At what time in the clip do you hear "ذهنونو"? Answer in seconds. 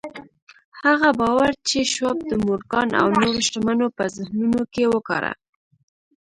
4.15-4.61